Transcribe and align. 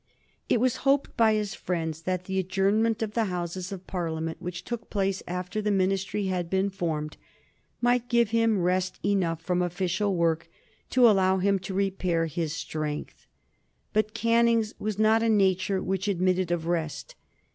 It 0.49 0.59
was 0.59 0.77
hoped 0.77 1.15
by 1.15 1.35
his 1.35 1.53
friends 1.53 2.01
that 2.01 2.23
the 2.25 2.39
adjournment 2.39 3.03
of 3.03 3.13
the 3.13 3.25
Houses 3.25 3.71
of 3.71 3.85
Parliament, 3.85 4.41
which 4.41 4.63
took 4.63 4.89
place 4.89 5.21
after 5.27 5.61
the 5.61 5.69
Ministry 5.69 6.25
had 6.25 6.49
been 6.49 6.71
formed, 6.71 7.17
might 7.81 8.09
give 8.09 8.31
him 8.31 8.57
rest 8.63 8.99
enough 9.05 9.43
from 9.43 9.61
official 9.61 10.15
work 10.15 10.49
to 10.89 11.07
allow 11.07 11.37
him 11.37 11.59
to 11.59 11.75
repair 11.75 12.25
his 12.25 12.51
strength. 12.51 13.27
But 13.93 14.15
Canning's 14.15 14.73
was 14.79 14.97
not 14.97 15.21
a 15.21 15.29
nature 15.29 15.83
which 15.83 16.07
admitted 16.07 16.49
of 16.49 16.65
rest. 16.65 17.13